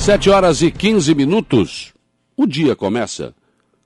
7 0.00 0.30
horas 0.30 0.62
e 0.62 0.70
15 0.70 1.14
minutos. 1.14 1.92
O 2.34 2.46
dia 2.46 2.74
começa 2.74 3.34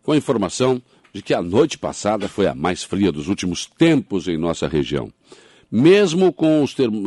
com 0.00 0.12
a 0.12 0.16
informação 0.16 0.80
de 1.12 1.20
que 1.20 1.34
a 1.34 1.42
noite 1.42 1.76
passada 1.76 2.28
foi 2.28 2.46
a 2.46 2.54
mais 2.54 2.84
fria 2.84 3.10
dos 3.10 3.26
últimos 3.26 3.66
tempos 3.66 4.28
em 4.28 4.38
nossa 4.38 4.68
região. 4.68 5.12
Mesmo 5.68 6.32
com 6.32 6.62
os, 6.62 6.72
term... 6.72 7.04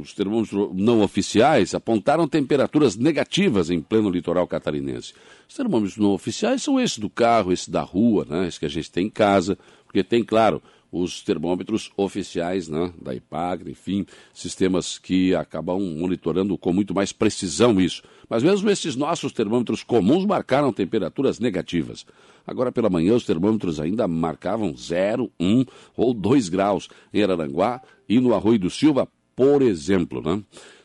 os 0.00 0.12
termômetros 0.14 0.70
não 0.74 1.00
oficiais, 1.00 1.76
apontaram 1.76 2.26
temperaturas 2.26 2.96
negativas 2.96 3.70
em 3.70 3.80
pleno 3.80 4.10
litoral 4.10 4.48
catarinense. 4.48 5.14
Os 5.48 5.54
termômetros 5.54 5.96
não 5.96 6.10
oficiais 6.10 6.60
são 6.60 6.80
esses 6.80 6.98
do 6.98 7.08
carro, 7.08 7.52
esse 7.52 7.70
da 7.70 7.82
rua, 7.82 8.26
né? 8.28 8.48
esse 8.48 8.58
que 8.58 8.66
a 8.66 8.70
gente 8.70 8.90
tem 8.90 9.06
em 9.06 9.10
casa, 9.10 9.56
porque 9.86 10.02
tem, 10.02 10.24
claro, 10.24 10.60
os 10.94 11.22
termômetros 11.22 11.90
oficiais 11.96 12.68
né, 12.68 12.92
da 13.02 13.12
IPAGRE, 13.12 13.72
enfim, 13.72 14.06
sistemas 14.32 14.96
que 14.96 15.34
acabam 15.34 15.80
monitorando 15.80 16.56
com 16.56 16.72
muito 16.72 16.94
mais 16.94 17.12
precisão 17.12 17.80
isso. 17.80 18.04
Mas 18.28 18.44
mesmo 18.44 18.70
esses 18.70 18.94
nossos 18.94 19.32
termômetros 19.32 19.82
comuns 19.82 20.24
marcaram 20.24 20.72
temperaturas 20.72 21.40
negativas. 21.40 22.06
Agora 22.46 22.70
pela 22.70 22.88
manhã 22.88 23.14
os 23.14 23.24
termômetros 23.24 23.80
ainda 23.80 24.06
marcavam 24.06 24.76
0, 24.76 25.28
1 25.40 25.64
ou 25.96 26.14
2 26.14 26.48
graus 26.48 26.88
em 27.12 27.24
Araranguá 27.24 27.82
e 28.08 28.20
no 28.20 28.32
Arroio 28.32 28.60
do 28.60 28.70
Silva, 28.70 29.08
por 29.34 29.62
exemplo. 29.62 30.22
Né? 30.22 30.44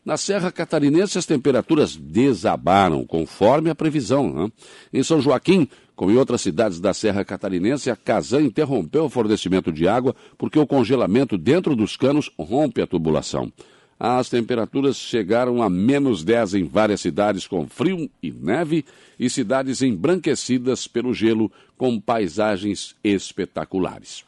Na 0.09 0.17
Serra 0.17 0.51
Catarinense 0.51 1.19
as 1.19 1.25
temperaturas 1.27 1.95
desabaram, 1.95 3.05
conforme 3.05 3.69
a 3.69 3.75
previsão. 3.75 4.33
Né? 4.33 4.51
Em 4.91 5.03
São 5.03 5.21
Joaquim, 5.21 5.67
como 5.95 6.09
em 6.09 6.17
outras 6.17 6.41
cidades 6.41 6.79
da 6.79 6.95
Serra 6.95 7.23
Catarinense, 7.23 7.91
a 7.91 7.95
Casan 7.95 8.41
interrompeu 8.41 9.05
o 9.05 9.09
fornecimento 9.09 9.71
de 9.71 9.87
água 9.87 10.15
porque 10.35 10.57
o 10.57 10.65
congelamento 10.65 11.37
dentro 11.37 11.75
dos 11.75 11.95
canos 11.95 12.31
rompe 12.39 12.81
a 12.81 12.87
tubulação. 12.87 13.53
As 13.99 14.29
temperaturas 14.29 14.95
chegaram 14.95 15.61
a 15.61 15.69
menos 15.69 16.23
10 16.23 16.55
em 16.55 16.63
várias 16.63 17.01
cidades 17.01 17.45
com 17.45 17.67
frio 17.67 18.09
e 18.23 18.31
neve 18.31 18.83
e 19.19 19.29
cidades 19.29 19.83
embranquecidas 19.83 20.87
pelo 20.87 21.13
gelo 21.13 21.51
com 21.77 21.99
paisagens 21.99 22.95
espetaculares. 23.03 24.23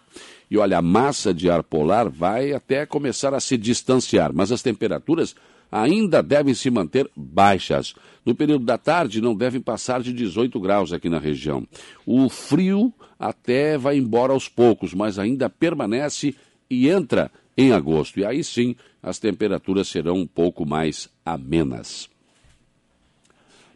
E 0.47 0.59
olha, 0.59 0.77
a 0.77 0.81
massa 0.81 1.33
de 1.33 1.49
ar 1.49 1.63
polar 1.63 2.07
vai 2.07 2.53
até 2.53 2.85
começar 2.85 3.33
a 3.33 3.39
se 3.39 3.57
distanciar, 3.57 4.31
mas 4.31 4.51
as 4.51 4.61
temperaturas 4.61 5.33
ainda 5.71 6.21
devem 6.21 6.53
se 6.53 6.69
manter 6.69 7.09
baixas. 7.15 7.95
No 8.25 8.35
período 8.35 8.65
da 8.65 8.77
tarde, 8.77 9.21
não 9.21 9.33
devem 9.35 9.61
passar 9.61 10.01
de 10.01 10.11
18 10.11 10.59
graus 10.59 10.91
aqui 10.91 11.07
na 11.09 11.19
região. 11.19 11.65
O 12.05 12.27
frio 12.29 12.93
até 13.17 13.77
vai 13.77 13.97
embora 13.97 14.33
aos 14.33 14.49
poucos, 14.49 14.93
mas 14.93 15.17
ainda 15.17 15.49
permanece 15.49 16.35
e 16.69 16.89
entra 16.89 17.31
em 17.57 17.71
agosto. 17.71 18.19
E 18.19 18.25
aí 18.25 18.43
sim, 18.43 18.75
as 19.01 19.17
temperaturas 19.19 19.87
serão 19.87 20.17
um 20.17 20.27
pouco 20.27 20.65
mais 20.65 21.07
amenas. 21.25 22.11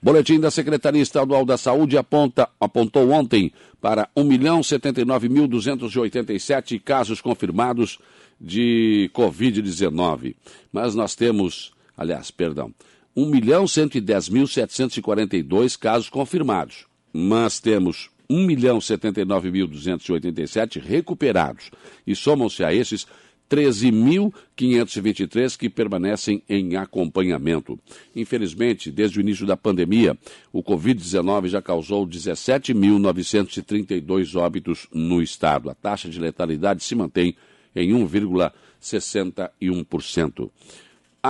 Boletim 0.01 0.38
da 0.39 0.51
Secretaria 0.51 1.01
Estadual 1.01 1.45
da 1.45 1.57
Saúde 1.57 1.97
aponta, 1.97 2.49
apontou 2.59 3.09
ontem 3.09 3.51
para 3.81 4.07
1.079.287 4.16 6.79
casos 6.79 7.19
confirmados 7.21 7.97
de 8.39 9.09
Covid-19. 9.13 10.35
Mas 10.71 10.93
nós 10.93 11.16
temos 11.16 11.73
aliás, 11.97 12.31
perdão, 12.31 12.73
1.110.742 13.15 15.77
casos 15.77 16.09
confirmados, 16.09 16.88
mas 17.13 17.59
temos 17.59 18.09
1.079.287 18.29 20.81
recuperados 20.81 21.71
e 22.05 22.13
somam-se 22.16 22.63
a 22.63 22.71
esses 22.73 23.07
13.523 23.49 25.57
que 25.57 25.69
permanecem 25.69 26.43
em 26.49 26.75
acompanhamento. 26.75 27.79
Infelizmente, 28.16 28.91
desde 28.91 29.19
o 29.19 29.21
início 29.21 29.45
da 29.45 29.55
pandemia, 29.55 30.17
o 30.51 30.63
Covid-19 30.63 31.47
já 31.47 31.61
causou 31.61 32.07
17.932 32.07 34.35
óbitos 34.35 34.88
no 34.91 35.21
estado. 35.21 35.69
A 35.69 35.75
taxa 35.75 36.09
de 36.09 36.19
letalidade 36.19 36.84
se 36.84 36.95
mantém 36.95 37.38
em 37.75 37.91
1,61% 37.91 40.50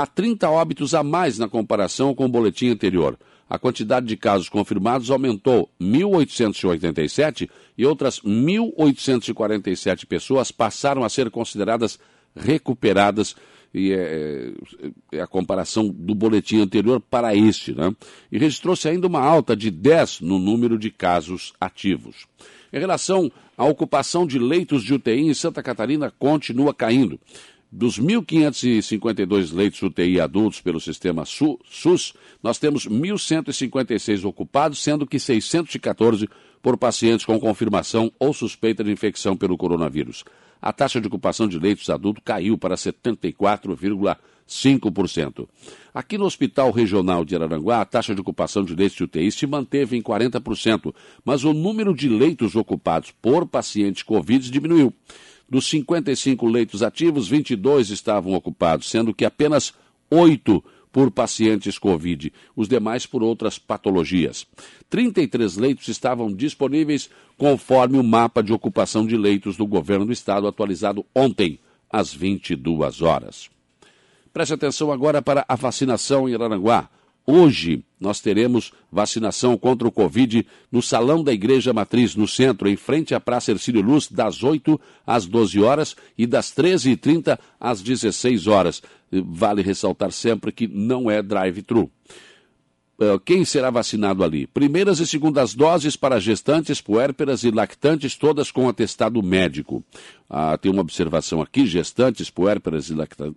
há 0.02 0.06
30 0.06 0.50
óbitos 0.50 0.94
a 0.94 1.02
mais 1.04 1.40
na 1.40 1.48
comparação 1.48 2.14
com 2.14 2.26
o 2.26 2.30
boletim 2.30 2.68
anterior. 2.68 3.18
A 3.50 3.58
quantidade 3.58 4.06
de 4.06 4.18
casos 4.18 4.50
confirmados 4.50 5.10
aumentou 5.10 5.70
1.887 5.80 7.50
e 7.78 7.86
outras 7.86 8.20
1.847 8.20 10.06
pessoas 10.06 10.52
passaram 10.52 11.04
a 11.04 11.10
ser 11.10 11.30
consideradas 11.30 11.98
recuperadas 12.36 13.36
e 13.74 13.94
é, 13.94 14.52
é, 15.14 15.22
a 15.22 15.28
comparação 15.28 15.88
do 15.88 16.16
boletim 16.16 16.60
anterior 16.60 17.00
para 17.00 17.36
este, 17.36 17.74
né? 17.74 17.94
E 18.32 18.38
registrou-se 18.38 18.88
ainda 18.88 19.08
uma 19.08 19.20
alta 19.20 19.56
de 19.56 19.70
10 19.70 20.22
no 20.22 20.40
número 20.40 20.78
de 20.78 20.90
casos 20.90 21.54
ativos. 21.60 22.26
Em 22.72 22.80
relação 22.80 23.32
à 23.58 23.66
ocupação 23.66 24.26
de 24.26 24.40
leitos 24.40 24.84
de 24.84 24.94
UTI 24.94 25.22
em 25.22 25.34
Santa 25.34 25.62
Catarina, 25.62 26.12
continua 26.18 26.74
caindo. 26.74 27.20
Dos 27.78 28.00
1.552 28.00 29.54
leitos 29.54 29.84
UTI 29.84 30.22
adultos 30.22 30.62
pelo 30.62 30.80
sistema 30.80 31.26
SUS, 31.26 32.14
nós 32.42 32.58
temos 32.58 32.88
1.156 32.88 34.24
ocupados, 34.24 34.82
sendo 34.82 35.06
que 35.06 35.20
614 35.20 36.30
por 36.62 36.78
pacientes 36.78 37.26
com 37.26 37.38
confirmação 37.38 38.10
ou 38.18 38.34
suspeita 38.34 38.82
de 38.82 38.94
infecção 38.94 39.36
pelo 39.36 39.58
coronavírus. 39.58 40.24
A 40.62 40.72
taxa 40.72 41.02
de 41.02 41.08
ocupação 41.08 41.50
de 41.50 41.60
leitos 41.60 41.90
adultos 41.90 42.24
caiu 42.24 42.58
para 42.58 42.76
74,5%. 42.76 45.46
Aqui 45.94 46.18
no 46.18 46.24
Hospital 46.24 46.72
Regional 46.72 47.26
de 47.26 47.36
Araranguá, 47.36 47.82
a 47.82 47.86
taxa 47.86 48.16
de 48.16 48.22
ocupação 48.22 48.64
de 48.64 48.74
leitos 48.74 48.96
de 48.96 49.04
UTI 49.04 49.30
se 49.34 49.46
manteve 49.46 49.98
em 49.98 50.02
40%, 50.02 50.96
mas 51.26 51.44
o 51.44 51.52
número 51.52 51.94
de 51.94 52.08
leitos 52.08 52.56
ocupados 52.56 53.12
por 53.22 53.46
pacientes 53.46 54.02
Covid 54.02 54.50
diminuiu. 54.50 54.94
Dos 55.50 55.68
55 55.70 56.48
leitos 56.48 56.82
ativos, 56.82 57.28
22 57.28 57.90
estavam 57.90 58.34
ocupados, 58.34 58.90
sendo 58.90 59.14
que 59.14 59.26
apenas 59.26 59.74
oito 60.10 60.64
por 60.92 61.12
pacientes 61.12 61.78
Covid, 61.78 62.32
os 62.56 62.70
demais 62.70 63.06
por 63.06 63.22
outras 63.22 63.60
patologias. 63.60 64.48
33 64.90 65.58
leitos 65.58 65.90
estavam 65.90 66.34
disponíveis 66.34 67.10
conforme 67.38 68.00
o 68.00 68.04
mapa 68.04 68.42
de 68.42 68.54
ocupação 68.54 69.06
de 69.06 69.18
leitos 69.18 69.58
do 69.58 69.68
governo 69.68 70.06
do 70.06 70.14
estado 70.14 70.48
atualizado 70.48 71.06
ontem, 71.14 71.60
às 71.90 72.14
22 72.14 73.02
horas. 73.02 73.50
Preste 74.34 74.54
atenção 74.54 74.92
agora 74.92 75.22
para 75.22 75.46
a 75.48 75.56
vacinação 75.56 76.28
em 76.28 76.34
Araranguá. 76.34 76.90
Hoje 77.28 77.84
nós 78.00 78.20
teremos 78.20 78.72
vacinação 78.92 79.58
contra 79.58 79.88
o 79.88 79.92
Covid 79.92 80.46
no 80.72 80.82
Salão 80.82 81.24
da 81.24 81.34
Igreja 81.34 81.74
Matriz, 81.74 82.16
no 82.16 82.28
centro, 82.28 82.70
em 82.70 82.76
frente 82.76 83.16
à 83.16 83.20
Praça 83.20 83.52
Ercílio 83.52 83.82
Luz, 83.82 84.08
das 84.08 84.44
8 84.44 84.80
às 85.08 85.26
12 85.26 85.60
horas 85.60 85.96
e 86.16 86.28
das 86.28 86.54
13h30 86.54 87.40
às 87.60 87.82
16 87.82 88.46
horas. 88.46 88.82
Vale 89.12 89.64
ressaltar 89.64 90.12
sempre 90.12 90.52
que 90.52 90.68
não 90.68 91.10
é 91.10 91.24
drive-thru. 91.24 91.90
Eh, 93.00 93.20
quem 93.26 93.44
será 93.44 93.70
vacinado 93.70 94.24
ali? 94.24 94.48
Primeiras 94.48 95.00
e 95.00 95.08
segundas 95.08 95.54
doses 95.54 95.98
para 95.98 96.20
gestantes, 96.20 96.80
puérperas 96.80 97.44
e 97.44 97.52
lactantes, 97.52 98.16
todas 98.16 98.52
com 98.52 98.70
atestado 98.70 99.22
médico. 99.22 99.84
Ah, 100.30 100.58
tem 100.58 100.72
uma 100.72 100.82
observação 100.82 101.42
aqui: 101.42 101.66
gestantes, 101.66 102.30
puérperas 102.30 102.90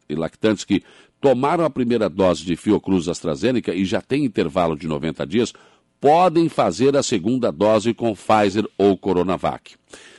e 0.08 0.14
lactantes 0.14 0.64
que 0.64 0.82
tomaram 1.20 1.64
a 1.64 1.70
primeira 1.70 2.08
dose 2.08 2.44
de 2.44 2.54
Fiocruz 2.54 3.08
AstraZeneca 3.08 3.74
e 3.74 3.84
já 3.84 4.00
tem 4.00 4.24
intervalo 4.24 4.76
de 4.76 4.86
90 4.86 5.26
dias, 5.26 5.52
podem 6.00 6.48
fazer 6.48 6.96
a 6.96 7.02
segunda 7.02 7.50
dose 7.50 7.92
com 7.92 8.14
Pfizer 8.14 8.64
ou 8.78 8.96
Coronavac. 8.96 9.74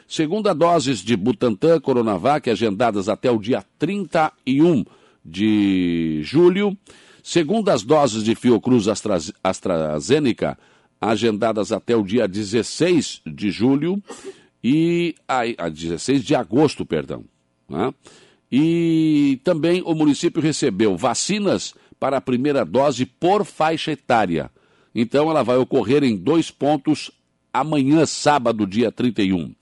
Segunda 0.06 0.54
doses 0.54 1.00
de 1.00 1.16
Butantan 1.16 1.80
Coronavac 1.80 2.50
agendadas 2.50 3.08
até 3.08 3.32
o 3.32 3.40
dia 3.40 3.64
31 3.78 4.84
de 5.24 6.22
julho. 6.24 6.76
Segundas 7.24 7.84
doses 7.84 8.24
de 8.24 8.36
Fiocruz 8.36 8.88
Astra, 8.88 9.18
AstraZeneca 9.44 10.58
agendadas 11.02 11.72
até 11.72 11.96
o 11.96 12.04
dia 12.04 12.28
16 12.28 13.22
de 13.26 13.52
julho 13.52 14.02
e 14.64 15.16
a, 15.28 15.42
a 15.58 15.70
16 15.70 16.24
de 16.24 16.36
agosto, 16.36 16.86
perdão. 16.86 17.24
Né? 17.68 17.94
E 18.52 19.40
também 19.44 19.82
o 19.86 19.94
município 19.94 20.42
recebeu 20.42 20.98
vacinas 20.98 21.74
para 22.00 22.18
a 22.18 22.22
primeira 22.22 22.66
dose 22.66 23.06
por 23.06 23.46
faixa 23.46 23.92
etária. 23.92 24.50
Então 24.94 25.30
ela 25.30 25.44
vai 25.44 25.58
ocorrer 25.58 26.04
em 26.04 26.18
dois 26.18 26.50
pontos 26.50 27.12
amanhã, 27.54 28.06
sábado, 28.06 28.66
dia 28.66 28.92
31. 28.92 29.54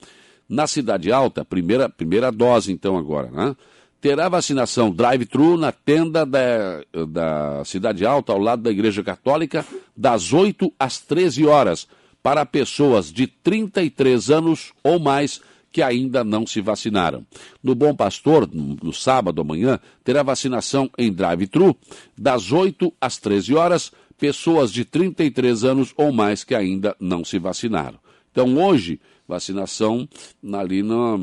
Na 0.48 0.66
Cidade 0.66 1.12
Alta, 1.12 1.44
primeira, 1.44 1.88
primeira 1.88 2.32
dose, 2.32 2.72
então, 2.72 2.96
agora, 2.96 3.30
né? 3.30 3.54
Terá 4.00 4.28
vacinação 4.28 4.92
drive-thru 4.92 5.56
na 5.56 5.72
tenda 5.72 6.24
da, 6.24 6.82
da 7.08 7.64
Cidade 7.64 8.06
Alta, 8.06 8.32
ao 8.32 8.38
lado 8.38 8.62
da 8.62 8.70
Igreja 8.70 9.02
Católica, 9.02 9.66
das 9.96 10.32
8 10.32 10.72
às 10.78 11.00
13 11.00 11.46
horas, 11.46 11.88
para 12.22 12.46
pessoas 12.46 13.12
de 13.12 13.26
33 13.26 14.30
anos 14.30 14.72
ou 14.84 15.00
mais 15.00 15.40
que 15.72 15.82
ainda 15.82 16.22
não 16.22 16.46
se 16.46 16.60
vacinaram. 16.60 17.26
No 17.62 17.74
Bom 17.74 17.94
Pastor, 17.94 18.48
no 18.52 18.92
sábado 18.92 19.40
amanhã, 19.40 19.80
terá 20.04 20.22
vacinação 20.22 20.88
em 20.96 21.12
drive-thru, 21.12 21.76
das 22.16 22.52
8 22.52 22.92
às 23.00 23.18
13 23.18 23.54
horas, 23.54 23.92
pessoas 24.16 24.72
de 24.72 24.84
33 24.84 25.64
anos 25.64 25.92
ou 25.96 26.12
mais 26.12 26.44
que 26.44 26.54
ainda 26.54 26.96
não 27.00 27.24
se 27.24 27.38
vacinaram. 27.38 27.98
Então, 28.30 28.56
hoje, 28.56 29.00
vacinação 29.26 30.08
ali 30.52 30.82
na, 30.82 31.18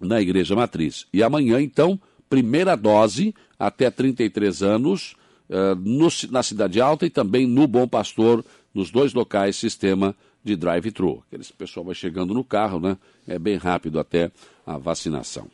na 0.00 0.20
Igreja 0.20 0.54
Matriz. 0.54 1.06
E 1.12 1.22
amanhã, 1.22 1.60
então, 1.60 2.00
primeira 2.28 2.76
dose 2.76 3.34
até 3.58 3.90
33 3.90 4.62
anos 4.62 5.14
uh, 5.48 5.74
no, 5.76 6.08
na 6.30 6.42
Cidade 6.42 6.80
Alta 6.80 7.06
e 7.06 7.10
também 7.10 7.46
no 7.46 7.66
Bom 7.66 7.86
Pastor, 7.86 8.44
nos 8.72 8.90
dois 8.90 9.14
locais, 9.14 9.56
sistema 9.56 10.14
de 10.42 10.56
drive-thru. 10.56 11.22
Aquele 11.26 11.44
pessoal 11.56 11.86
vai 11.86 11.94
chegando 11.94 12.34
no 12.34 12.44
carro, 12.44 12.78
né? 12.78 12.98
É 13.26 13.38
bem 13.38 13.56
rápido 13.56 13.98
até 13.98 14.30
a 14.66 14.76
vacinação. 14.76 15.48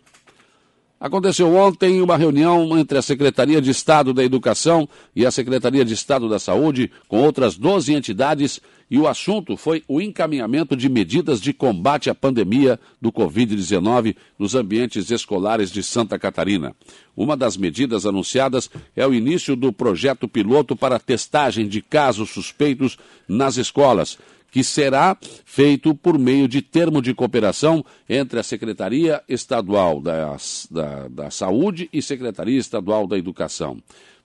Aconteceu 1.00 1.54
ontem 1.54 2.02
uma 2.02 2.14
reunião 2.14 2.78
entre 2.78 2.98
a 2.98 3.02
Secretaria 3.02 3.58
de 3.58 3.70
Estado 3.70 4.12
da 4.12 4.22
Educação 4.22 4.86
e 5.16 5.24
a 5.24 5.30
Secretaria 5.30 5.82
de 5.82 5.94
Estado 5.94 6.28
da 6.28 6.38
Saúde, 6.38 6.90
com 7.08 7.22
outras 7.22 7.56
12 7.56 7.94
entidades, 7.94 8.60
e 8.90 8.98
o 8.98 9.08
assunto 9.08 9.56
foi 9.56 9.82
o 9.88 9.98
encaminhamento 9.98 10.76
de 10.76 10.90
medidas 10.90 11.40
de 11.40 11.54
combate 11.54 12.10
à 12.10 12.14
pandemia 12.14 12.78
do 13.00 13.10
Covid-19 13.10 14.14
nos 14.38 14.54
ambientes 14.54 15.10
escolares 15.10 15.70
de 15.70 15.82
Santa 15.82 16.18
Catarina. 16.18 16.76
Uma 17.16 17.34
das 17.34 17.56
medidas 17.56 18.04
anunciadas 18.04 18.68
é 18.94 19.06
o 19.06 19.14
início 19.14 19.56
do 19.56 19.72
projeto 19.72 20.28
piloto 20.28 20.76
para 20.76 20.98
testagem 20.98 21.66
de 21.66 21.80
casos 21.80 22.28
suspeitos 22.28 22.98
nas 23.26 23.56
escolas, 23.56 24.18
que 24.50 24.64
será 24.64 25.16
feito 25.44 25.94
por 25.94 26.18
meio 26.18 26.48
de 26.48 26.62
termo 26.62 27.00
de 27.00 27.14
cooperação 27.14 27.84
entre 28.08 28.40
a 28.40 28.42
Secretaria 28.42 29.22
Estadual 29.28 30.00
da, 30.00 30.36
da, 30.70 31.08
da 31.08 31.30
Saúde 31.30 31.88
e 31.92 32.02
Secretaria 32.02 32.58
Estadual 32.58 33.06
da 33.06 33.16
Educação. 33.16 33.78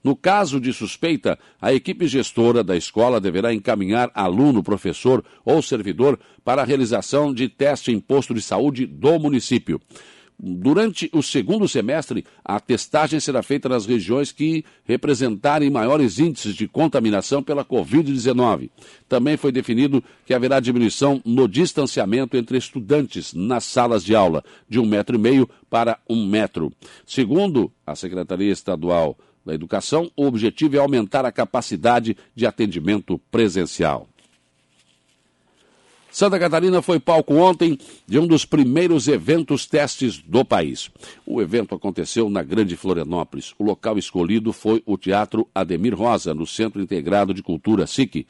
No 0.06 0.16
caso 0.16 0.60
de 0.60 0.72
suspeita, 0.72 1.40
a 1.60 1.74
equipe 1.74 2.08
gestora 2.08 2.64
da 2.64 2.78
escola 2.78 3.20
deverá 3.20 3.52
encaminhar 3.52 4.12
aluno, 4.14 4.62
professor 4.62 5.26
ou 5.44 5.64
servidor 5.64 6.20
para 6.44 6.62
a 6.62 6.66
realização 6.66 7.34
de 7.34 7.50
teste 7.50 7.92
em 7.92 8.00
posto 8.00 8.32
de 8.32 8.42
saúde 8.42 8.86
do 8.86 9.18
município. 9.20 9.82
Durante 10.38 11.10
o 11.14 11.24
segundo 11.24 11.68
semestre, 11.68 12.26
a 12.44 12.60
testagem 12.60 13.20
será 13.20 13.42
feita 13.42 13.70
nas 13.70 13.86
regiões 13.86 14.34
que 14.34 14.66
representarem 14.84 15.70
maiores 15.70 16.20
índices 16.20 16.54
de 16.54 16.68
contaminação 16.68 17.42
pela 17.42 17.64
Covid-19. 17.64 18.70
Também 19.08 19.38
foi 19.38 19.52
definido 19.52 20.04
que 20.26 20.34
haverá 20.34 20.60
diminuição 20.60 21.22
no 21.24 21.48
distanciamento 21.48 22.36
entre 22.36 22.58
estudantes 22.58 23.34
nas 23.34 23.64
salas 23.64 24.04
de 24.04 24.14
aula, 24.14 24.44
de 24.68 24.78
um 24.78 24.86
metro 24.86 25.16
e 25.16 25.20
meio 25.20 25.50
para 25.70 26.00
um 26.10 26.26
metro. 26.28 26.72
Segundo 27.06 27.72
a 27.88 27.96
Secretaria 27.96 28.52
Estadual 28.52 29.18
da 29.46 29.54
Educação, 29.54 30.12
o 30.18 30.26
objetivo 30.26 30.76
é 30.76 30.80
aumentar 30.80 31.24
a 31.24 31.32
capacidade 31.32 32.18
de 32.36 32.46
atendimento 32.46 33.18
presencial. 33.32 34.10
Santa 36.16 36.40
Catarina 36.40 36.82
foi 36.82 36.98
palco 36.98 37.34
ontem 37.34 37.78
de 38.08 38.18
um 38.18 38.26
dos 38.26 38.46
primeiros 38.46 39.10
eventos 39.10 39.66
testes 39.66 40.18
do 40.18 40.46
país. 40.46 40.90
O 41.26 41.42
evento 41.42 41.76
aconteceu 41.76 42.30
na 42.30 42.42
Grande 42.42 42.78
Florianópolis. 42.78 43.54
O 43.60 43.66
local 43.66 43.98
escolhido 43.98 44.54
foi 44.54 44.82
o 44.86 44.98
Teatro 44.98 45.46
Ademir 45.54 45.94
Rosa, 45.94 46.34
no 46.34 46.48
Centro 46.48 46.82
Integrado 46.82 47.34
de 47.34 47.44
Cultura 47.44 47.86
SIC, 47.86 48.26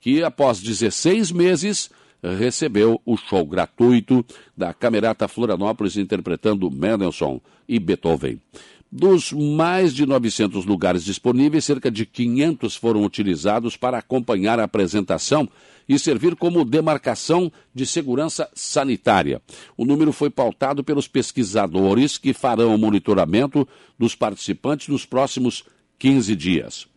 que 0.00 0.24
após 0.24 0.60
16 0.60 1.30
meses 1.30 1.88
recebeu 2.20 3.00
o 3.06 3.16
show 3.16 3.46
gratuito 3.46 4.26
da 4.56 4.74
Camerata 4.74 5.28
Florianópolis 5.28 5.96
interpretando 5.96 6.68
Mendelssohn 6.68 7.38
e 7.68 7.78
Beethoven. 7.78 8.40
Dos 8.92 9.32
mais 9.32 9.94
de 9.94 10.04
900 10.04 10.66
lugares 10.66 11.04
disponíveis, 11.04 11.64
cerca 11.64 11.88
de 11.88 12.04
500 12.04 12.74
foram 12.74 13.04
utilizados 13.04 13.76
para 13.76 13.98
acompanhar 13.98 14.58
a 14.58 14.64
apresentação 14.64 15.48
e 15.88 15.96
servir 15.96 16.34
como 16.34 16.64
demarcação 16.64 17.52
de 17.72 17.86
segurança 17.86 18.48
sanitária. 18.52 19.40
O 19.76 19.84
número 19.84 20.12
foi 20.12 20.28
pautado 20.28 20.82
pelos 20.82 21.06
pesquisadores 21.06 22.18
que 22.18 22.32
farão 22.32 22.74
o 22.74 22.78
monitoramento 22.78 23.66
dos 23.96 24.16
participantes 24.16 24.88
nos 24.88 25.06
próximos 25.06 25.64
15 25.96 26.34
dias. 26.34 26.88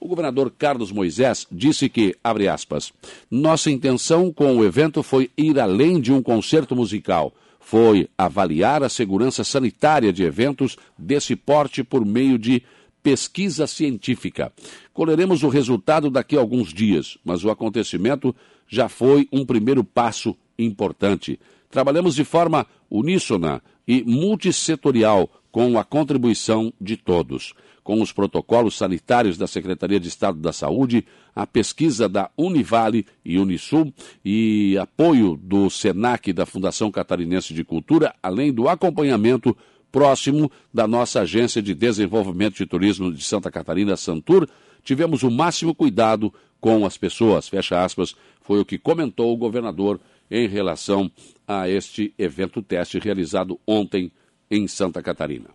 O 0.00 0.08
governador 0.08 0.50
Carlos 0.58 0.90
Moisés 0.90 1.46
disse 1.52 1.86
que, 1.88 2.16
abre 2.24 2.48
aspas, 2.48 2.94
nossa 3.30 3.70
intenção 3.70 4.32
com 4.32 4.56
o 4.56 4.64
evento 4.64 5.02
foi 5.02 5.30
ir 5.36 5.60
além 5.60 6.00
de 6.00 6.12
um 6.12 6.22
concerto 6.22 6.74
musical 6.74 7.32
foi 7.62 8.08
avaliar 8.18 8.82
a 8.82 8.88
segurança 8.88 9.42
sanitária 9.44 10.12
de 10.12 10.24
eventos 10.24 10.76
desse 10.98 11.34
porte 11.34 11.82
por 11.82 12.04
meio 12.04 12.38
de 12.38 12.62
pesquisa 13.02 13.66
científica. 13.66 14.52
Colheremos 14.92 15.42
o 15.42 15.48
resultado 15.48 16.10
daqui 16.10 16.36
a 16.36 16.40
alguns 16.40 16.72
dias, 16.72 17.16
mas 17.24 17.44
o 17.44 17.50
acontecimento 17.50 18.34
já 18.68 18.88
foi 18.88 19.28
um 19.32 19.46
primeiro 19.46 19.82
passo 19.82 20.36
importante. 20.58 21.38
Trabalhamos 21.70 22.14
de 22.14 22.24
forma 22.24 22.66
uníssona 22.90 23.62
e 23.88 24.02
multissetorial 24.02 25.30
com 25.52 25.78
a 25.78 25.84
contribuição 25.84 26.72
de 26.80 26.96
todos. 26.96 27.52
Com 27.84 28.00
os 28.00 28.10
protocolos 28.10 28.76
sanitários 28.76 29.36
da 29.36 29.46
Secretaria 29.46 30.00
de 30.00 30.08
Estado 30.08 30.38
da 30.38 30.52
Saúde, 30.52 31.04
a 31.34 31.46
pesquisa 31.46 32.08
da 32.08 32.30
Univale 32.36 33.04
e 33.24 33.38
Unisul 33.38 33.92
e 34.24 34.78
apoio 34.78 35.36
do 35.36 35.68
SENAC 35.68 36.32
da 36.32 36.46
Fundação 36.46 36.90
Catarinense 36.90 37.52
de 37.52 37.64
Cultura, 37.64 38.14
além 38.22 38.52
do 38.52 38.68
acompanhamento 38.68 39.56
próximo 39.90 40.50
da 40.72 40.86
nossa 40.86 41.20
Agência 41.20 41.60
de 41.60 41.74
Desenvolvimento 41.74 42.56
de 42.56 42.66
Turismo 42.66 43.12
de 43.12 43.22
Santa 43.22 43.50
Catarina, 43.50 43.96
Santur, 43.96 44.48
tivemos 44.82 45.22
o 45.22 45.30
máximo 45.30 45.74
cuidado 45.74 46.32
com 46.60 46.86
as 46.86 46.96
pessoas, 46.96 47.48
fecha 47.48 47.84
aspas, 47.84 48.14
foi 48.40 48.60
o 48.60 48.64
que 48.64 48.78
comentou 48.78 49.32
o 49.32 49.36
governador 49.36 50.00
em 50.30 50.48
relação 50.48 51.10
a 51.46 51.68
este 51.68 52.14
evento 52.16 52.62
teste 52.62 52.98
realizado 52.98 53.60
ontem 53.66 54.10
em 54.52 54.68
Santa 54.68 55.02
Catarina. 55.02 55.48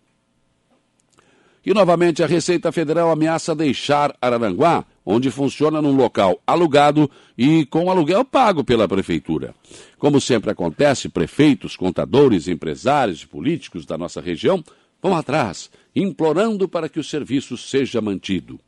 E 1.64 1.74
novamente 1.74 2.24
a 2.24 2.28
Receita 2.28 2.72
Federal 2.72 3.12
ameaça 3.12 3.54
deixar 3.54 4.16
Araranguá, 4.22 4.86
onde 5.06 5.30
funciona 5.30 5.82
num 5.82 5.96
local 5.96 6.42
alugado 6.48 7.10
e 7.38 7.66
com 7.66 7.92
aluguel 7.92 8.26
pago 8.26 8.64
pela 8.64 8.88
prefeitura. 8.88 9.54
Como 10.00 10.20
sempre 10.20 10.50
acontece, 10.50 11.10
prefeitos, 11.10 11.76
contadores, 11.76 12.48
empresários 12.48 13.22
e 13.22 13.28
políticos 13.28 13.86
da 13.86 13.98
nossa 13.98 14.20
região 14.20 14.64
vão 15.02 15.16
atrás, 15.16 15.70
implorando 15.96 16.68
para 16.68 16.90
que 16.90 17.00
o 17.00 17.04
serviço 17.04 17.56
seja 17.58 18.02
mantido. 18.02 18.60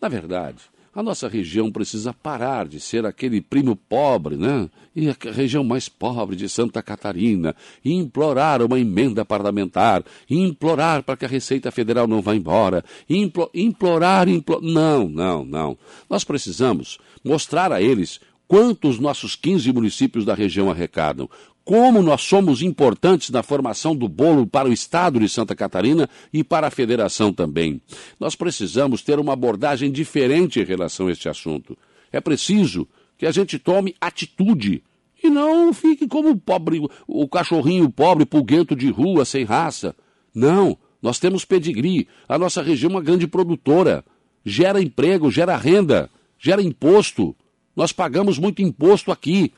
Na 0.00 0.08
verdade, 0.08 0.62
a 0.98 1.02
nossa 1.02 1.28
região 1.28 1.70
precisa 1.70 2.12
parar 2.12 2.66
de 2.66 2.80
ser 2.80 3.06
aquele 3.06 3.40
primo 3.40 3.76
pobre, 3.76 4.36
né? 4.36 4.68
E 4.96 5.08
a 5.08 5.14
região 5.30 5.62
mais 5.62 5.88
pobre 5.88 6.34
de 6.34 6.48
Santa 6.48 6.82
Catarina, 6.82 7.54
e 7.84 7.92
implorar 7.92 8.60
uma 8.60 8.80
emenda 8.80 9.24
parlamentar, 9.24 10.02
e 10.28 10.36
implorar 10.36 11.04
para 11.04 11.16
que 11.16 11.24
a 11.24 11.28
Receita 11.28 11.70
Federal 11.70 12.08
não 12.08 12.20
vá 12.20 12.34
embora, 12.34 12.84
implo 13.08 13.48
implorar, 13.54 14.28
implorar. 14.28 14.64
Não, 14.64 15.08
não, 15.08 15.44
não. 15.44 15.78
Nós 16.10 16.24
precisamos 16.24 16.98
mostrar 17.24 17.72
a 17.72 17.80
eles 17.80 18.18
quanto 18.48 18.88
os 18.88 18.98
nossos 18.98 19.36
15 19.36 19.72
municípios 19.72 20.24
da 20.24 20.34
região 20.34 20.68
arrecadam, 20.68 21.30
como 21.68 22.00
nós 22.00 22.22
somos 22.22 22.62
importantes 22.62 23.28
na 23.28 23.42
formação 23.42 23.94
do 23.94 24.08
bolo 24.08 24.46
para 24.46 24.70
o 24.70 24.72
Estado 24.72 25.20
de 25.20 25.28
Santa 25.28 25.54
Catarina 25.54 26.08
e 26.32 26.42
para 26.42 26.68
a 26.68 26.70
Federação 26.70 27.30
também. 27.30 27.78
Nós 28.18 28.34
precisamos 28.34 29.02
ter 29.02 29.18
uma 29.18 29.34
abordagem 29.34 29.92
diferente 29.92 30.58
em 30.58 30.64
relação 30.64 31.08
a 31.08 31.12
este 31.12 31.28
assunto. 31.28 31.76
É 32.10 32.22
preciso 32.22 32.88
que 33.18 33.26
a 33.26 33.30
gente 33.30 33.58
tome 33.58 33.94
atitude 34.00 34.82
e 35.22 35.28
não 35.28 35.74
fique 35.74 36.08
como 36.08 36.30
o 36.30 36.38
pobre, 36.38 36.80
o 37.06 37.28
cachorrinho 37.28 37.90
pobre, 37.90 38.24
pulguento 38.24 38.74
de 38.74 38.88
rua, 38.88 39.26
sem 39.26 39.44
raça. 39.44 39.94
Não, 40.34 40.74
nós 41.02 41.18
temos 41.18 41.44
pedigree. 41.44 42.08
A 42.26 42.38
nossa 42.38 42.62
região 42.62 42.88
é 42.88 42.94
uma 42.94 43.02
grande 43.02 43.26
produtora. 43.26 44.02
Gera 44.42 44.80
emprego, 44.80 45.30
gera 45.30 45.54
renda, 45.54 46.08
gera 46.38 46.62
imposto. 46.62 47.36
Nós 47.76 47.92
pagamos 47.92 48.38
muito 48.38 48.62
imposto 48.62 49.12
aqui. 49.12 49.52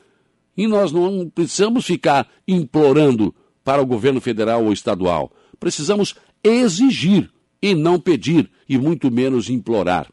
E 0.55 0.67
nós 0.67 0.91
não 0.91 1.29
precisamos 1.29 1.85
ficar 1.85 2.27
implorando 2.47 3.33
para 3.63 3.81
o 3.81 3.85
governo 3.85 4.19
federal 4.19 4.65
ou 4.65 4.73
estadual. 4.73 5.31
Precisamos 5.59 6.15
exigir 6.43 7.31
e 7.61 7.75
não 7.75 7.99
pedir, 7.99 8.49
e 8.67 8.77
muito 8.77 9.11
menos 9.11 9.49
implorar. 9.49 10.11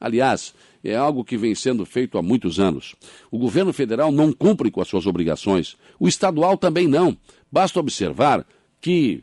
Aliás, 0.00 0.52
é 0.82 0.96
algo 0.96 1.24
que 1.24 1.36
vem 1.36 1.54
sendo 1.54 1.84
feito 1.84 2.18
há 2.18 2.22
muitos 2.22 2.58
anos. 2.58 2.94
O 3.30 3.38
governo 3.38 3.72
federal 3.72 4.10
não 4.10 4.32
cumpre 4.32 4.70
com 4.70 4.80
as 4.80 4.88
suas 4.88 5.06
obrigações, 5.06 5.76
o 5.98 6.08
estadual 6.08 6.56
também 6.56 6.86
não. 6.86 7.16
Basta 7.50 7.80
observar 7.80 8.46
que 8.80 9.22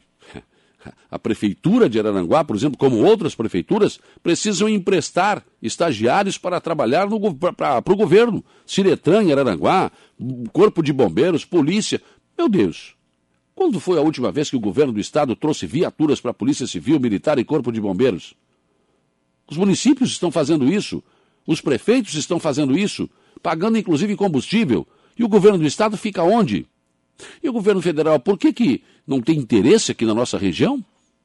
a 1.09 1.19
prefeitura 1.19 1.89
de 1.89 1.99
Araranguá, 1.99 2.43
por 2.43 2.55
exemplo, 2.55 2.77
como 2.77 3.03
outras 3.03 3.35
prefeituras, 3.35 3.99
precisam 4.21 4.67
emprestar 4.67 5.43
estagiários 5.61 6.37
para 6.37 6.61
trabalhar 6.61 7.07
para 7.07 7.93
o 7.93 7.97
governo. 7.97 8.43
Ciretran 8.65 9.31
Araranguá, 9.31 9.91
Corpo 10.51 10.81
de 10.83 10.93
Bombeiros, 10.93 11.45
Polícia. 11.45 12.01
Meu 12.37 12.49
Deus, 12.49 12.95
quando 13.53 13.79
foi 13.79 13.97
a 13.97 14.01
última 14.01 14.31
vez 14.31 14.49
que 14.49 14.55
o 14.55 14.59
governo 14.59 14.93
do 14.93 14.99
estado 14.99 15.35
trouxe 15.35 15.65
viaturas 15.65 16.19
para 16.19 16.31
a 16.31 16.33
Polícia 16.33 16.67
Civil, 16.67 16.99
Militar 16.99 17.39
e 17.39 17.45
Corpo 17.45 17.71
de 17.71 17.79
Bombeiros? 17.79 18.35
Os 19.49 19.57
municípios 19.57 20.11
estão 20.11 20.31
fazendo 20.31 20.71
isso. 20.71 21.03
Os 21.47 21.61
prefeitos 21.61 22.15
estão 22.15 22.39
fazendo 22.39 22.77
isso, 22.77 23.09
pagando 23.41 23.77
inclusive 23.77 24.15
combustível. 24.15 24.87
E 25.17 25.23
o 25.23 25.29
governo 25.29 25.59
do 25.59 25.65
estado 25.65 25.95
fica 25.95 26.23
onde? 26.23 26.67
E 27.41 27.49
o 27.49 27.53
governo 27.53 27.81
federal, 27.81 28.19
por 28.19 28.37
que, 28.37 28.51
que 28.51 28.83
não 29.05 29.21
tem 29.21 29.37
interesse 29.37 29.91
aqui 29.91 30.05
na 30.05 30.13
nossa 30.13 30.37
região? 30.37 30.83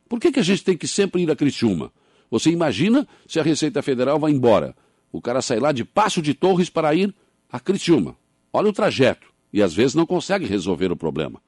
Por 0.09 0.21
que, 0.21 0.33
que 0.33 0.41
a 0.41 0.43
gente 0.43 0.65
tem 0.65 0.77
que 0.77 0.87
sempre 0.87 1.23
ir 1.23 1.31
a 1.31 1.37
Criciúma? 1.37 1.93
Você 2.31 2.51
imagina 2.51 3.07
se 3.27 3.41
a 3.41 3.43
Receita 3.43 3.83
Federal 3.83 4.19
vai 4.19 4.31
embora. 4.31 4.75
O 5.13 5.21
cara 5.21 5.43
sai 5.43 5.59
lá 5.59 5.73
de 5.73 5.85
Passo 5.85 6.23
de 6.23 6.35
Torres 6.35 6.71
para 6.71 6.95
ir 6.95 7.15
a 7.51 7.59
Criciúma. 7.59 8.17
Olha 8.53 8.69
o 8.69 8.73
trajeto. 8.73 9.29
E 9.53 9.63
às 9.63 9.75
vezes 9.75 9.95
não 9.95 10.07
consegue 10.07 10.47
resolver 10.47 10.93
o 10.93 10.97
problema. 10.97 11.41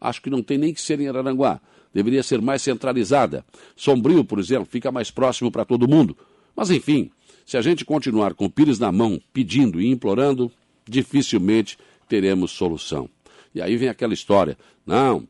Acho 0.00 0.22
que 0.22 0.30
não 0.30 0.42
tem 0.42 0.58
nem 0.58 0.72
que 0.72 0.80
ser 0.80 1.00
em 1.00 1.08
Araranguá. 1.08 1.60
Deveria 1.92 2.22
ser 2.22 2.40
mais 2.40 2.62
centralizada. 2.62 3.44
Sombrio, 3.76 4.24
por 4.24 4.38
exemplo, 4.38 4.64
fica 4.64 4.90
mais 4.92 5.10
próximo 5.10 5.50
para 5.50 5.64
todo 5.64 5.88
mundo. 5.88 6.16
Mas 6.54 6.70
enfim, 6.70 7.10
se 7.44 7.56
a 7.56 7.62
gente 7.62 7.84
continuar 7.84 8.34
com 8.34 8.46
o 8.46 8.50
pires 8.50 8.78
na 8.78 8.92
mão, 8.92 9.20
pedindo 9.32 9.80
e 9.80 9.88
implorando, 9.88 10.50
dificilmente 10.88 11.78
teremos 12.08 12.52
solução. 12.52 13.08
E 13.54 13.60
aí 13.60 13.76
vem 13.76 13.88
aquela 13.88 14.14
história: 14.14 14.56
não, 14.86 15.26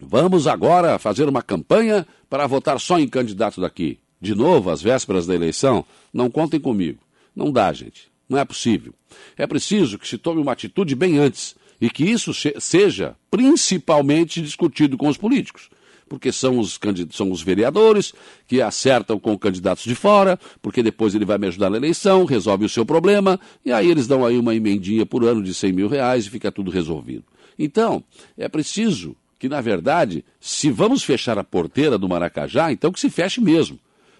vamos 0.00 0.46
agora 0.46 0.98
fazer 0.98 1.28
uma 1.28 1.42
campanha 1.42 2.06
para 2.28 2.46
votar 2.46 2.78
só 2.80 2.98
em 2.98 3.08
candidato 3.08 3.60
daqui. 3.60 3.98
De 4.20 4.34
novo, 4.34 4.70
às 4.70 4.80
vésperas 4.80 5.26
da 5.26 5.34
eleição, 5.34 5.84
não 6.12 6.30
contem 6.30 6.58
comigo. 6.58 7.00
Não 7.34 7.52
dá, 7.52 7.72
gente. 7.72 8.10
Não 8.28 8.38
é 8.38 8.44
possível. 8.44 8.94
É 9.36 9.46
preciso 9.46 9.98
que 9.98 10.08
se 10.08 10.16
tome 10.16 10.40
uma 10.40 10.52
atitude 10.52 10.94
bem 10.94 11.18
antes 11.18 11.54
e 11.80 11.90
que 11.90 12.04
isso 12.04 12.32
seja 12.58 13.16
principalmente 13.30 14.40
discutido 14.40 14.96
com 14.96 15.08
os 15.08 15.16
políticos 15.16 15.68
porque 16.14 16.30
são 16.30 16.60
os, 16.60 16.78
são 17.10 17.32
os 17.32 17.42
vereadores 17.42 18.14
que 18.46 18.62
acertam 18.62 19.18
com 19.18 19.36
candidatos 19.36 19.82
de 19.82 19.96
fora, 19.96 20.38
porque 20.62 20.82
depois 20.82 21.12
ele 21.14 21.24
vai 21.24 21.38
me 21.38 21.48
ajudar 21.48 21.70
na 21.70 21.76
eleição, 21.76 22.24
resolve 22.24 22.64
o 22.64 22.68
seu 22.68 22.86
problema, 22.86 23.38
e 23.64 23.72
aí 23.72 23.90
eles 23.90 24.06
dão 24.06 24.24
aí 24.24 24.38
uma 24.38 24.54
emendinha 24.54 25.04
por 25.04 25.24
ano 25.24 25.42
de 25.42 25.52
100 25.52 25.72
mil 25.72 25.88
reais 25.88 26.26
e 26.26 26.30
fica 26.30 26.52
tudo 26.52 26.70
resolvido. 26.70 27.24
Então, 27.58 28.02
é 28.38 28.48
preciso 28.48 29.16
que, 29.40 29.48
na 29.48 29.60
verdade, 29.60 30.24
se 30.40 30.70
vamos 30.70 31.02
fechar 31.02 31.36
a 31.36 31.44
porteira 31.44 31.98
do 31.98 32.08
Maracajá, 32.08 32.70
então 32.70 32.92
que 32.92 33.00
se 33.00 33.10
feche 33.10 33.40
mesmo. 33.40 33.78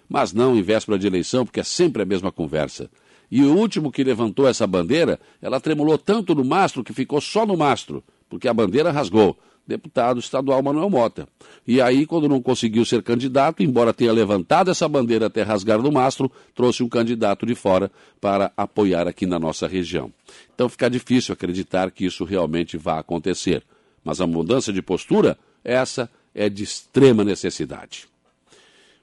Mas 0.08 0.32
não 0.32 0.56
em 0.56 0.62
véspera 0.62 0.98
de 0.98 1.06
eleição, 1.06 1.44
porque 1.44 1.60
é 1.60 1.64
sempre 1.64 2.02
a 2.02 2.06
mesma 2.06 2.32
conversa. 2.32 2.90
E 3.30 3.42
o 3.42 3.56
último 3.56 3.92
que 3.92 4.02
levantou 4.02 4.48
essa 4.48 4.66
bandeira, 4.66 5.18
ela 5.40 5.60
tremulou 5.60 5.96
tanto 5.96 6.34
no 6.34 6.44
mastro 6.44 6.82
que 6.82 6.92
ficou 6.92 7.20
só 7.20 7.46
no 7.46 7.56
mastro, 7.56 8.02
porque 8.28 8.48
a 8.48 8.52
bandeira 8.52 8.90
rasgou 8.90 9.38
deputado 9.66 10.20
estadual 10.20 10.62
Manuel 10.62 10.90
Mota. 10.90 11.28
E 11.66 11.80
aí, 11.80 12.06
quando 12.06 12.28
não 12.28 12.40
conseguiu 12.40 12.84
ser 12.84 13.02
candidato, 13.02 13.62
embora 13.62 13.94
tenha 13.94 14.12
levantado 14.12 14.70
essa 14.70 14.88
bandeira 14.88 15.26
até 15.26 15.42
rasgar 15.42 15.80
no 15.80 15.90
mastro, 15.90 16.30
trouxe 16.54 16.82
um 16.82 16.88
candidato 16.88 17.46
de 17.46 17.54
fora 17.54 17.90
para 18.20 18.52
apoiar 18.56 19.08
aqui 19.08 19.26
na 19.26 19.38
nossa 19.38 19.66
região. 19.66 20.12
Então 20.54 20.68
fica 20.68 20.88
difícil 20.90 21.32
acreditar 21.32 21.90
que 21.90 22.04
isso 22.04 22.24
realmente 22.24 22.76
vá 22.76 22.98
acontecer. 22.98 23.62
Mas 24.04 24.20
a 24.20 24.26
mudança 24.26 24.72
de 24.72 24.82
postura, 24.82 25.38
essa 25.64 26.10
é 26.34 26.48
de 26.48 26.62
extrema 26.62 27.24
necessidade. 27.24 28.06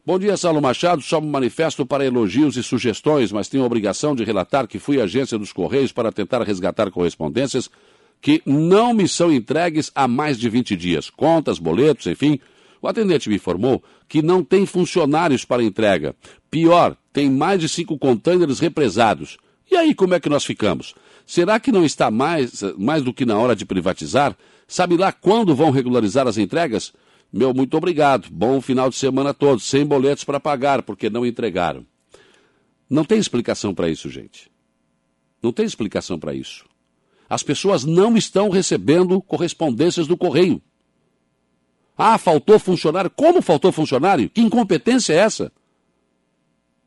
Bom 0.03 0.17
dia, 0.17 0.35
Saulo 0.35 0.59
Machado. 0.59 1.01
Só 1.03 1.21
me 1.21 1.27
manifesto 1.27 1.85
para 1.85 2.03
elogios 2.03 2.57
e 2.57 2.63
sugestões, 2.63 3.31
mas 3.31 3.47
tenho 3.47 3.61
a 3.61 3.67
obrigação 3.67 4.15
de 4.15 4.23
relatar 4.23 4.67
que 4.67 4.79
fui 4.79 4.99
à 4.99 5.03
agência 5.03 5.37
dos 5.37 5.53
Correios 5.53 5.91
para 5.91 6.11
tentar 6.11 6.41
resgatar 6.41 6.89
correspondências 6.89 7.69
que 8.21 8.41
não 8.45 8.93
me 8.93 9.07
são 9.07 9.31
entregues 9.33 9.91
há 9.95 10.07
mais 10.07 10.37
de 10.37 10.47
20 10.47 10.75
dias. 10.75 11.09
Contas, 11.09 11.57
boletos, 11.57 12.05
enfim. 12.05 12.39
O 12.81 12.87
atendente 12.87 13.27
me 13.27 13.35
informou 13.35 13.83
que 14.07 14.21
não 14.21 14.43
tem 14.43 14.65
funcionários 14.65 15.43
para 15.43 15.63
entrega. 15.63 16.15
Pior, 16.49 16.95
tem 17.11 17.29
mais 17.29 17.59
de 17.59 17.67
cinco 17.67 17.97
contêineres 17.97 18.59
represados. 18.59 19.37
E 19.69 19.75
aí, 19.75 19.95
como 19.95 20.13
é 20.13 20.19
que 20.19 20.29
nós 20.29 20.45
ficamos? 20.45 20.93
Será 21.25 21.59
que 21.59 21.71
não 21.71 21.85
está 21.85 22.11
mais, 22.11 22.61
mais 22.77 23.01
do 23.03 23.13
que 23.13 23.25
na 23.25 23.37
hora 23.37 23.55
de 23.55 23.65
privatizar? 23.65 24.35
Sabe 24.67 24.97
lá 24.97 25.11
quando 25.11 25.55
vão 25.55 25.71
regularizar 25.71 26.27
as 26.27 26.37
entregas? 26.37 26.93
Meu 27.31 27.53
muito 27.53 27.77
obrigado. 27.77 28.27
Bom 28.29 28.59
final 28.59 28.89
de 28.89 28.95
semana 28.95 29.29
a 29.29 29.33
todos. 29.33 29.63
Sem 29.63 29.85
boletos 29.85 30.23
para 30.23 30.39
pagar, 30.39 30.81
porque 30.81 31.09
não 31.09 31.25
entregaram. 31.25 31.85
Não 32.89 33.05
tem 33.05 33.17
explicação 33.17 33.73
para 33.73 33.89
isso, 33.89 34.09
gente. 34.09 34.51
Não 35.41 35.53
tem 35.53 35.65
explicação 35.65 36.19
para 36.19 36.33
isso. 36.33 36.65
As 37.31 37.41
pessoas 37.41 37.85
não 37.85 38.17
estão 38.17 38.49
recebendo 38.49 39.21
correspondências 39.21 40.05
do 40.05 40.17
correio. 40.17 40.61
Ah, 41.97 42.17
faltou 42.17 42.59
funcionário. 42.59 43.09
Como 43.09 43.41
faltou 43.41 43.71
funcionário? 43.71 44.29
Que 44.29 44.41
incompetência 44.41 45.13
é 45.13 45.15
essa? 45.15 45.49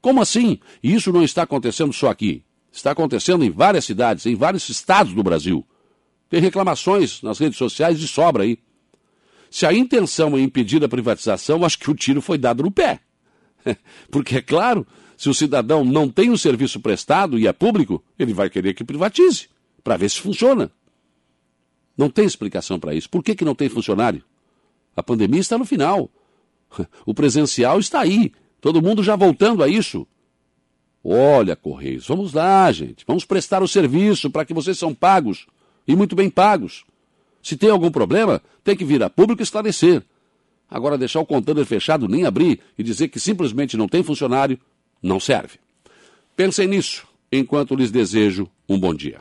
Como 0.03 0.21
assim? 0.21 0.61
E 0.83 0.95
isso 0.95 1.11
não 1.11 1.25
está 1.25 1.45
acontecendo 1.45 1.95
só 1.95 2.11
aqui. 2.11 2.45
Está 2.71 2.91
acontecendo 2.91 3.43
em 3.43 3.49
várias 3.49 3.87
cidades, 3.87 4.27
em 4.27 4.35
vários 4.35 4.69
estados 4.69 5.15
do 5.15 5.23
Brasil. 5.23 5.67
Tem 6.29 6.43
reclamações 6.43 7.23
nas 7.23 7.39
redes 7.39 7.57
sociais 7.57 7.99
de 7.99 8.07
sobra 8.07 8.43
aí. 8.43 8.59
Se 9.51 9.65
a 9.65 9.73
intenção 9.73 10.37
é 10.37 10.43
impedir 10.43 10.85
a 10.85 10.89
privatização, 10.91 11.65
acho 11.65 11.79
que 11.79 11.91
o 11.91 11.95
tiro 11.95 12.21
foi 12.21 12.37
dado 12.37 12.65
no 12.65 12.71
pé. 12.71 13.01
Porque, 14.13 14.37
é 14.37 14.43
claro, 14.43 14.87
se 15.17 15.31
o 15.31 15.33
cidadão 15.33 15.87
não 15.87 16.07
tem 16.07 16.29
o 16.29 16.35
um 16.35 16.37
serviço 16.37 16.81
prestado 16.81 17.39
e 17.39 17.47
é 17.47 17.53
público, 17.55 18.05
ele 18.19 18.35
vai 18.35 18.51
querer 18.51 18.75
que 18.75 18.85
privatize 18.85 19.54
para 19.85 19.99
ver 19.99 20.09
se 20.09 20.21
funciona. 20.21 20.73
Não 21.97 22.11
tem 22.11 22.25
explicação 22.25 22.81
para 22.81 22.95
isso. 22.95 23.09
Por 23.09 23.23
que, 23.23 23.37
que 23.37 23.45
não 23.45 23.55
tem 23.55 23.69
funcionário? 23.69 24.25
A 24.97 25.03
pandemia 25.03 25.41
está 25.41 25.59
no 25.59 25.65
final. 25.65 26.11
O 27.07 27.15
presencial 27.15 27.79
está 27.79 28.01
aí. 28.01 28.33
Todo 28.61 28.83
mundo 28.83 29.03
já 29.03 29.15
voltando 29.15 29.63
a 29.63 29.69
isso. 29.69 30.05
Olha, 31.05 31.55
Correios, 31.55 32.09
vamos 32.09 32.33
lá, 32.33 32.73
gente. 32.73 33.05
Vamos 33.07 33.25
prestar 33.25 33.63
o 33.63 33.69
serviço 33.69 34.31
para 34.31 34.45
que 34.45 34.55
vocês 34.55 34.77
são 34.77 34.95
pagos. 34.95 35.47
E 35.87 35.95
muito 35.95 36.17
bem 36.17 36.31
pagos. 36.31 36.85
Se 37.43 37.57
tem 37.57 37.71
algum 37.71 37.91
problema, 37.91 38.43
tem 38.65 38.75
que 38.75 38.85
vir 38.85 39.03
a 39.03 39.11
público 39.11 39.43
esclarecer. 39.43 40.03
Agora, 40.69 40.97
deixar 40.97 41.21
o 41.21 41.27
container 41.27 41.65
fechado, 41.67 42.09
nem 42.09 42.25
abrir 42.25 42.59
e 42.77 42.83
dizer 42.83 43.09
que 43.09 43.21
simplesmente 43.21 43.77
não 43.77 43.87
tem 43.87 44.03
funcionário, 44.03 44.59
não 45.03 45.21
serve. 45.21 45.59
Pensem 46.35 46.67
nisso 46.67 47.07
enquanto 47.31 47.77
lhes 47.77 47.91
desejo 47.91 48.49
um 48.69 48.81
bom 48.81 48.95
dia. 48.95 49.21